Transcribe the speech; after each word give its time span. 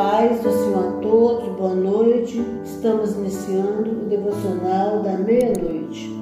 paz 0.00 0.40
do 0.40 0.50
Senhor 0.50 0.88
a 0.88 0.92
todos, 1.02 1.46
boa 1.58 1.74
noite. 1.74 2.42
Estamos 2.64 3.16
iniciando 3.16 3.90
o 3.90 4.08
devocional 4.08 5.02
da 5.02 5.18
meia-noite. 5.18 6.18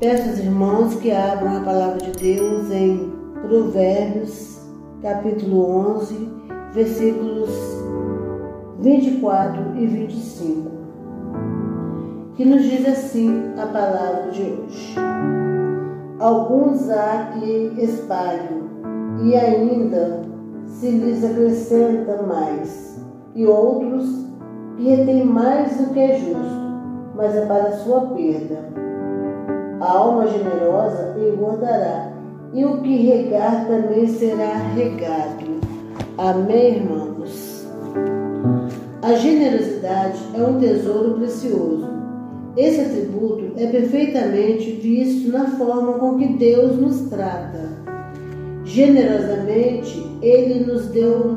Peço 0.00 0.30
aos 0.30 0.38
irmãos 0.40 0.96
que 0.96 1.12
abram 1.12 1.58
a 1.58 1.60
palavra 1.60 1.98
de 1.98 2.10
Deus 2.10 2.72
em 2.72 3.08
Provérbios, 3.46 4.62
capítulo 5.00 5.94
11, 5.94 6.28
versículos 6.72 7.50
24 8.80 9.76
e 9.76 9.86
25, 9.86 10.70
que 12.34 12.44
nos 12.44 12.64
diz 12.64 12.84
assim 12.88 13.52
a 13.56 13.66
palavra 13.66 14.32
de 14.32 14.42
hoje. 14.42 14.96
Alguns 16.18 16.90
há 16.90 17.30
que 17.38 17.74
espalham 17.78 18.64
e 19.22 19.36
ainda 19.36 20.33
se 20.80 20.90
lhes 20.90 21.24
acrescenta 21.24 22.22
mais, 22.22 22.98
e 23.34 23.46
outros 23.46 24.26
que 24.76 24.88
retêm 24.88 25.24
mais 25.24 25.76
do 25.76 25.92
que 25.92 26.00
é 26.00 26.18
justo, 26.18 26.64
mas 27.14 27.34
é 27.36 27.46
para 27.46 27.76
sua 27.76 28.00
perda. 28.08 28.58
A 29.80 29.92
alma 29.92 30.26
generosa 30.26 31.14
engordará, 31.16 32.12
e 32.52 32.64
o 32.64 32.80
que 32.82 33.06
regar 33.06 33.66
também 33.66 34.06
será 34.08 34.54
regado. 34.74 35.54
Amém, 36.18 36.76
irmãos? 36.76 37.68
A 39.02 39.14
generosidade 39.14 40.18
é 40.34 40.42
um 40.42 40.58
tesouro 40.58 41.14
precioso. 41.14 41.88
Esse 42.56 42.80
atributo 42.80 43.52
é 43.56 43.66
perfeitamente 43.66 44.72
visto 44.72 45.30
na 45.30 45.46
forma 45.46 45.94
com 45.94 46.18
que 46.18 46.34
Deus 46.34 46.76
nos 46.78 47.08
trata. 47.10 47.83
Generosamente, 48.64 50.04
Ele 50.22 50.64
nos 50.64 50.86
deu 50.86 51.36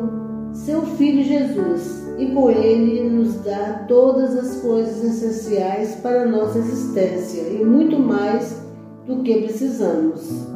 seu 0.54 0.82
Filho 0.82 1.24
Jesus 1.24 2.08
e 2.18 2.26
com 2.28 2.50
ele 2.50 3.08
nos 3.10 3.36
dá 3.44 3.86
todas 3.88 4.36
as 4.36 4.58
coisas 4.62 5.04
essenciais 5.04 5.96
para 6.02 6.24
a 6.24 6.26
nossa 6.26 6.58
existência 6.58 7.42
e 7.42 7.64
muito 7.64 8.00
mais 8.00 8.60
do 9.06 9.22
que 9.22 9.42
precisamos. 9.44 10.48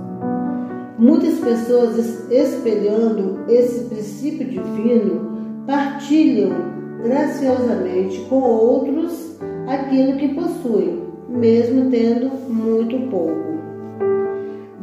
Muitas 0.98 1.40
pessoas, 1.40 1.98
espelhando 2.30 3.46
esse 3.48 3.86
princípio 3.86 4.48
divino, 4.48 5.64
partilham 5.66 6.52
graciosamente 7.04 8.20
com 8.30 8.42
outros 8.42 9.38
aquilo 9.68 10.18
que 10.18 10.34
possuem, 10.34 11.04
mesmo 11.30 11.90
tendo 11.90 12.30
muito 12.50 13.10
pouco. 13.10 13.52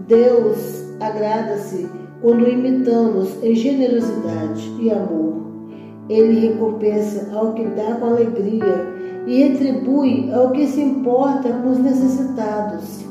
Deus 0.07 0.88
agrada-se 1.01 1.89
quando 2.21 2.49
imitamos 2.49 3.43
em 3.43 3.55
generosidade 3.55 4.75
e 4.81 4.91
amor. 4.91 5.35
Ele 6.09 6.49
recompensa 6.49 7.29
ao 7.35 7.53
que 7.53 7.65
dá 7.65 7.97
com 7.97 8.07
alegria 8.07 8.87
e 9.27 9.43
retribui 9.45 10.33
ao 10.33 10.51
que 10.53 10.67
se 10.67 10.81
importa 10.81 11.51
com 11.51 11.71
os 11.71 11.79
necessitados. 11.79 13.05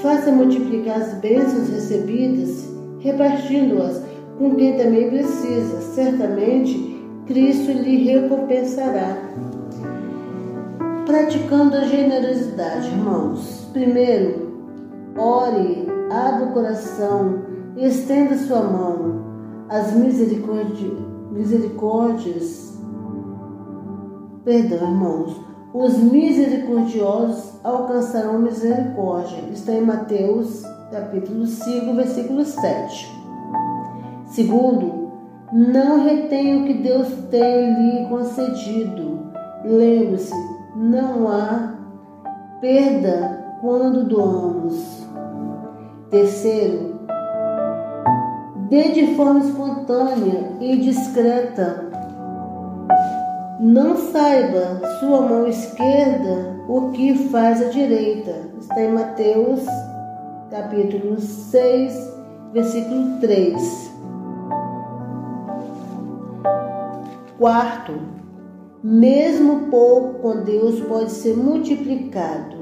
Faça 0.00 0.30
multiplicar 0.30 1.00
as 1.00 1.14
bênçãos 1.14 1.68
recebidas, 1.68 2.68
repartindo-as 3.00 4.02
com 4.38 4.54
quem 4.54 4.76
também 4.76 5.10
precisa. 5.10 5.80
Certamente, 5.80 7.00
Cristo 7.26 7.72
lhe 7.72 8.04
recompensará. 8.04 9.16
Praticando 11.06 11.76
a 11.76 11.84
generosidade, 11.84 12.88
irmãos. 12.88 13.68
Primeiro, 13.72 14.52
ore, 15.16 15.91
abra 16.12 16.46
o 16.46 16.52
coração, 16.52 17.42
estenda 17.76 18.36
sua 18.36 18.62
mão. 18.62 19.22
As 19.68 19.92
misericórdias, 19.94 20.92
misericórdias, 21.30 22.78
perdão, 24.44 24.90
irmãos, 24.90 25.40
os 25.72 25.96
misericordiosos 25.96 27.58
alcançarão 27.64 28.38
misericórdia. 28.38 29.42
Está 29.50 29.72
em 29.72 29.80
Mateus, 29.80 30.62
capítulo 30.90 31.46
5, 31.46 31.94
versículo 31.94 32.44
7. 32.44 33.10
Segundo, 34.26 35.10
não 35.50 36.04
retém 36.04 36.62
o 36.62 36.66
que 36.66 36.74
Deus 36.74 37.08
tem 37.30 37.74
lhe 37.74 38.08
concedido. 38.08 39.32
Lembre-se, 39.64 40.34
não 40.76 41.28
há 41.28 41.74
perda 42.60 43.56
quando 43.62 44.04
doamos. 44.04 45.06
Terceiro, 46.12 47.00
dê 48.68 48.90
de 48.90 49.16
forma 49.16 49.40
espontânea 49.40 50.52
e 50.60 50.76
discreta. 50.76 51.88
Não 53.58 53.96
saiba 53.96 54.78
sua 55.00 55.22
mão 55.22 55.46
esquerda 55.46 56.60
o 56.68 56.90
que 56.90 57.14
faz 57.30 57.62
a 57.62 57.70
direita. 57.70 58.50
Está 58.60 58.82
em 58.82 58.92
Mateus, 58.92 59.64
capítulo 60.50 61.18
6, 61.18 61.94
versículo 62.52 63.18
3. 63.18 63.92
Quarto, 67.38 67.94
mesmo 68.84 69.70
pouco 69.70 70.18
com 70.18 70.42
Deus 70.42 70.78
pode 70.80 71.10
ser 71.10 71.38
multiplicado. 71.38 72.61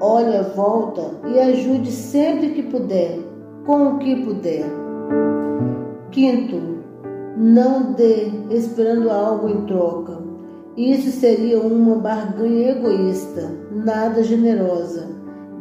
Olhe 0.00 0.36
a 0.36 0.42
volta 0.42 1.10
e 1.26 1.40
ajude 1.40 1.90
sempre 1.90 2.50
que 2.50 2.62
puder, 2.62 3.18
com 3.66 3.88
o 3.88 3.98
que 3.98 4.24
puder. 4.24 4.64
Quinto, 6.12 6.78
não 7.36 7.94
dê 7.94 8.30
esperando 8.48 9.10
algo 9.10 9.48
em 9.48 9.66
troca. 9.66 10.18
Isso 10.76 11.10
seria 11.10 11.58
uma 11.58 11.96
barganha 11.96 12.70
egoísta, 12.70 13.50
nada 13.72 14.22
generosa. 14.22 15.08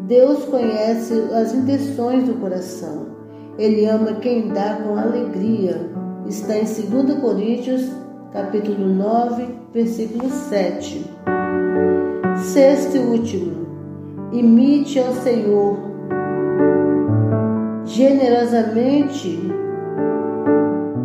Deus 0.01 0.45
conhece 0.45 1.13
as 1.33 1.55
intenções 1.55 2.23
do 2.25 2.35
coração. 2.35 3.07
Ele 3.57 3.87
ama 3.87 4.13
quem 4.21 4.49
dá 4.49 4.75
com 4.83 4.95
alegria. 4.95 5.89
Está 6.27 6.55
em 6.57 6.63
2 6.63 7.19
Coríntios, 7.19 7.91
capítulo 8.31 8.87
9, 8.87 9.47
versículo 9.73 10.29
7. 10.29 11.03
Sexto 12.53 12.97
e 12.97 12.99
último, 12.99 13.66
imite 14.31 14.99
ao 14.99 15.13
Senhor 15.13 15.88
generosamente, 17.88 19.49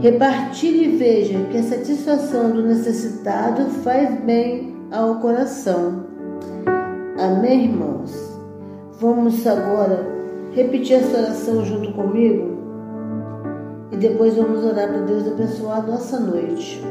repartilhe 0.00 0.94
e 0.94 0.97
veja 0.97 1.38
que 1.50 1.56
a 1.56 1.62
satisfação 1.62 2.50
do 2.50 2.62
necessitado 2.62 3.66
faz 3.82 4.21
bem 4.22 4.75
ao 4.91 5.21
coração. 5.21 6.05
Amém, 7.19 7.66
irmãos? 7.66 8.12
Vamos 9.00 9.47
agora 9.47 10.06
repetir 10.53 10.97
essa 10.97 11.19
oração 11.19 11.65
junto 11.65 11.93
comigo 11.93 12.59
e 13.93 13.97
depois 13.97 14.34
vamos 14.37 14.65
orar 14.65 14.88
para 14.88 15.03
Deus 15.03 15.27
abençoar 15.27 15.78
a 15.78 15.87
nossa 15.87 16.19
noite. 16.19 16.82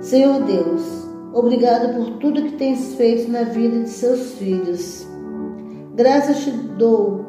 Senhor 0.00 0.42
Deus, 0.44 1.05
obrigado 1.36 1.94
por 1.94 2.16
tudo 2.18 2.42
que 2.42 2.52
tens 2.52 2.94
feito 2.94 3.30
na 3.30 3.42
vida 3.42 3.80
de 3.80 3.90
seus 3.90 4.32
filhos. 4.32 5.06
Graças 5.94 6.44
te 6.44 6.50
dou 6.50 7.26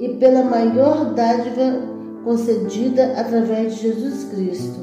e 0.00 0.08
pela 0.14 0.42
maior 0.42 1.12
dádiva 1.12 1.78
concedida 2.24 3.12
através 3.18 3.76
de 3.76 3.82
Jesus 3.82 4.24
Cristo. 4.24 4.80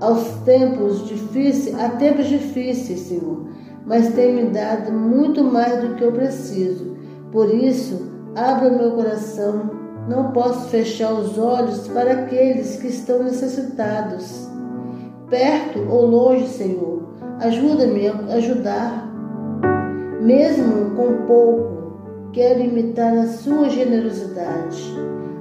Aos 0.00 0.24
tempos 0.46 1.06
difíceis, 1.06 1.78
há 1.78 1.90
tempos 1.90 2.26
difíceis, 2.26 3.00
Senhor, 3.00 3.44
mas 3.84 4.14
tem 4.14 4.34
me 4.34 4.44
dado 4.50 4.90
muito 4.90 5.44
mais 5.44 5.78
do 5.82 5.94
que 5.96 6.04
eu 6.04 6.12
preciso. 6.12 6.96
Por 7.30 7.54
isso, 7.54 8.10
abra 8.34 8.70
meu 8.70 8.92
coração. 8.92 9.78
Não 10.08 10.32
posso 10.32 10.70
fechar 10.70 11.12
os 11.12 11.36
olhos 11.36 11.86
para 11.88 12.12
aqueles 12.12 12.76
que 12.76 12.86
estão 12.86 13.22
necessitados 13.22 14.48
perto 15.30 15.86
ou 15.88 16.06
longe, 16.06 16.48
Senhor. 16.48 17.09
Ajuda-me 17.40 18.06
a 18.06 18.34
ajudar. 18.34 19.08
Mesmo 20.20 20.90
com 20.94 21.26
pouco, 21.26 22.30
quero 22.34 22.60
imitar 22.60 23.16
a 23.16 23.26
sua 23.26 23.70
generosidade. 23.70 24.94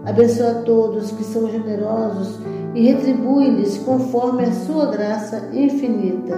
Abençoa 0.06 0.64
todos 0.66 1.12
que 1.12 1.26
são 1.26 1.50
generosos 1.50 2.40
e 2.74 2.90
retribui-lhes 2.90 3.80
conforme 3.80 4.44
a 4.44 4.52
sua 4.52 4.86
graça 4.86 5.50
infinita. 5.52 6.38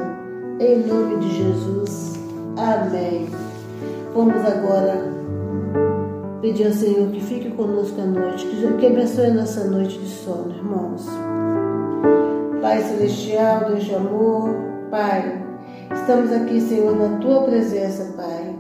Em 0.60 0.80
nome 0.80 1.18
de 1.18 1.30
Jesus. 1.38 2.14
Amém. 2.57 3.30
Vamos 4.16 4.44
agora 4.44 5.12
pedir 6.42 6.66
ao 6.66 6.74
Senhor 6.74 7.07
que 7.12 7.22
fique 7.22 7.52
conosco 7.52 8.02
à 8.02 8.06
noite, 8.06 8.48
que 8.80 8.86
abençoe 8.88 9.28
a 9.28 9.34
nossa 9.36 9.64
noite 9.66 10.00
de 10.00 10.07
sono, 10.07 10.56
irmãos. 10.56 11.07
Pai 12.62 12.81
Celestial, 12.81 13.66
Deus 13.66 13.84
de 13.84 13.94
amor, 13.94 14.50
Pai, 14.90 15.50
estamos 15.94 16.32
aqui, 16.32 16.62
Senhor, 16.62 16.96
na 16.96 17.18
Tua 17.20 17.44
presença, 17.44 18.14
Pai, 18.16 18.56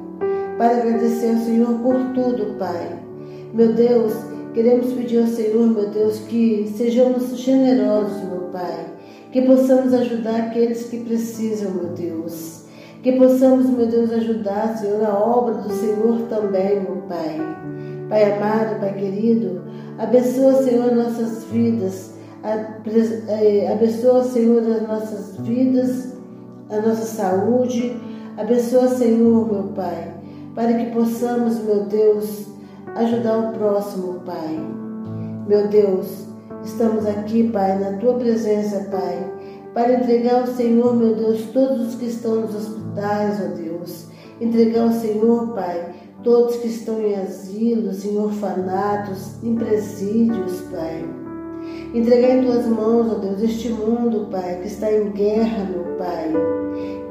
para 0.57 0.77
agradecer 0.77 1.29
ao 1.29 1.37
Senhor 1.37 1.79
por 1.79 1.95
tudo, 2.13 2.57
Pai. 2.57 2.99
Meu 3.53 3.73
Deus, 3.73 4.13
Queremos 4.53 4.91
pedir 4.91 5.19
ao 5.19 5.27
Senhor, 5.27 5.65
meu 5.65 5.87
Deus, 5.87 6.19
que 6.27 6.69
sejamos 6.75 7.37
generosos, 7.37 8.21
meu 8.25 8.49
Pai, 8.51 8.85
que 9.31 9.41
possamos 9.43 9.93
ajudar 9.93 10.35
aqueles 10.35 10.89
que 10.89 11.05
precisam, 11.05 11.71
meu 11.71 11.89
Deus. 11.91 12.65
Que 13.01 13.13
possamos, 13.13 13.69
meu 13.69 13.87
Deus, 13.87 14.11
ajudar, 14.11 14.77
Senhor, 14.77 15.05
a 15.05 15.17
obra 15.17 15.53
do 15.55 15.71
Senhor 15.71 16.23
também, 16.27 16.81
meu 16.81 16.97
Pai. 17.07 17.39
Pai 18.09 18.33
amado, 18.33 18.81
Pai 18.81 18.93
querido, 18.93 19.61
abençoa, 19.97 20.63
Senhor, 20.63 20.93
nossas 20.93 21.45
vidas, 21.45 22.13
eh, 22.43 23.71
abençoa, 23.71 24.25
Senhor, 24.25 24.63
as 24.69 24.85
nossas 24.85 25.37
vidas, 25.37 26.13
a 26.71 26.81
nossa 26.81 27.05
saúde, 27.05 27.97
abençoa, 28.37 28.87
Senhor, 28.87 29.51
meu 29.51 29.63
Pai, 29.75 30.13
para 30.55 30.73
que 30.73 30.91
possamos, 30.91 31.59
meu 31.59 31.83
Deus, 31.85 32.47
ajudar 32.95 33.37
o 33.37 33.51
próximo, 33.53 34.21
Pai. 34.25 34.57
Meu 35.47 35.67
Deus, 35.67 36.27
estamos 36.63 37.05
aqui, 37.05 37.49
Pai, 37.49 37.77
na 37.77 37.97
tua 37.97 38.13
presença, 38.13 38.87
Pai, 38.89 39.31
para 39.73 39.93
entregar 39.93 40.41
ao 40.41 40.47
Senhor, 40.47 40.95
meu 40.95 41.13
Deus, 41.13 41.41
todos 41.53 41.89
os 41.89 41.95
que 41.95 42.05
estão 42.05 42.41
nos 42.41 42.55
hospitais, 42.55 43.39
ó 43.43 43.55
Deus. 43.55 44.05
Entregar 44.39 44.83
ao 44.83 44.91
Senhor, 44.91 45.53
Pai, 45.53 45.93
todos 46.23 46.55
que 46.57 46.67
estão 46.67 47.01
em 47.01 47.15
asilos, 47.15 48.05
em 48.05 48.17
orfanatos, 48.17 49.43
em 49.43 49.55
presídios, 49.55 50.61
Pai. 50.71 51.05
Entregar 51.93 52.37
em 52.37 52.43
tuas 52.45 52.65
mãos, 52.65 53.11
ó 53.11 53.15
Deus, 53.15 53.41
este 53.41 53.69
mundo, 53.69 54.27
Pai, 54.31 54.59
que 54.61 54.67
está 54.67 54.91
em 54.91 55.11
guerra, 55.11 55.65
meu 55.65 55.97
Pai. 55.97 56.60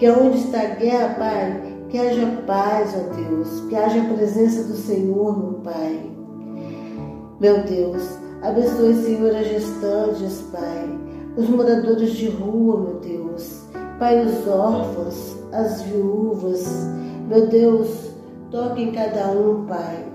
Que 0.00 0.06
aonde 0.06 0.38
está 0.38 0.64
guerra, 0.64 1.14
Pai, 1.18 1.76
que 1.90 1.98
haja 1.98 2.26
paz, 2.46 2.96
ó 2.96 3.14
Deus, 3.14 3.60
que 3.68 3.76
haja 3.76 4.00
a 4.00 4.14
presença 4.14 4.62
do 4.64 4.74
Senhor, 4.74 5.38
meu 5.38 5.60
Pai. 5.60 6.10
Meu 7.38 7.62
Deus, 7.64 8.16
abençoe, 8.40 8.94
Senhor, 8.94 9.36
as 9.36 9.46
gestantes, 9.48 10.40
Pai, 10.50 10.98
os 11.36 11.46
moradores 11.50 12.12
de 12.12 12.30
rua, 12.30 12.80
meu 12.80 12.94
Deus, 13.00 13.66
Pai, 13.98 14.24
os 14.24 14.48
órfãos, 14.48 15.36
as 15.52 15.82
viúvas, 15.82 16.66
meu 17.28 17.48
Deus, 17.48 18.14
toque 18.50 18.84
em 18.84 18.92
cada 18.92 19.32
um, 19.32 19.66
Pai. 19.66 20.06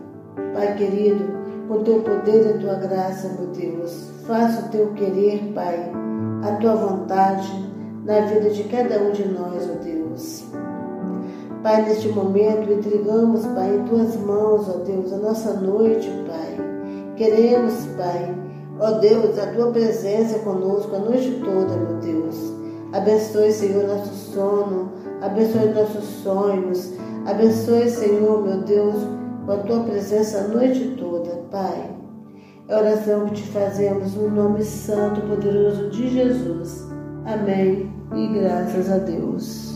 Pai 0.55 0.75
querido, 0.77 1.25
com 1.67 1.83
teu 1.83 2.01
poder 2.01 2.43
e 2.43 2.53
a 2.55 2.57
tua 2.57 2.73
graça, 2.73 3.27
meu 3.37 3.49
Deus, 3.49 4.09
faça 4.25 4.65
o 4.65 4.69
teu 4.69 4.93
querer, 4.93 5.51
Pai, 5.53 5.91
a 6.41 6.55
tua 6.55 6.73
vontade 6.73 7.64
na 8.05 8.21
vida 8.21 8.51
de 8.51 8.63
cada 8.65 9.01
um 9.01 9.11
de 9.11 9.27
nós, 9.27 9.67
ó 9.69 9.83
Deus. 9.83 10.45
Pai, 11.63 11.81
neste 11.81 12.07
momento 12.09 12.71
entregamos, 12.71 13.43
Pai, 13.47 13.75
em 13.75 13.83
tuas 13.85 14.15
mãos, 14.17 14.69
ó 14.69 14.77
Deus, 14.83 15.11
a 15.11 15.17
nossa 15.17 15.53
noite, 15.53 16.07
Pai. 16.27 16.55
Queremos, 17.15 17.73
Pai, 17.97 18.35
ó 18.79 18.91
Deus, 18.99 19.37
a 19.39 19.47
tua 19.47 19.71
presença 19.71 20.37
conosco 20.39 20.95
a 20.95 20.99
noite 20.99 21.41
toda, 21.43 21.75
meu 21.75 21.97
Deus. 21.99 22.53
Abençoe, 22.93 23.51
Senhor, 23.51 23.87
nosso 23.87 24.13
sono, 24.13 24.91
abençoe 25.21 25.73
nossos 25.73 26.03
sonhos, 26.23 26.93
abençoe, 27.25 27.89
Senhor, 27.89 28.43
meu 28.43 28.59
Deus, 28.59 28.95
com 29.45 29.51
a 29.51 29.57
tua 29.57 29.79
presença 29.79 30.37
a 30.37 30.47
noite 30.47 30.95
toda, 30.99 31.31
Pai. 31.49 31.89
É 32.67 32.77
oração 32.77 33.25
que 33.25 33.35
te 33.35 33.43
fazemos 33.49 34.13
no 34.15 34.29
nome 34.29 34.63
santo 34.63 35.21
poderoso 35.21 35.89
de 35.89 36.09
Jesus. 36.09 36.85
Amém 37.25 37.94
e 38.15 38.27
graças 38.27 38.89
a 38.89 38.97
Deus. 38.97 39.74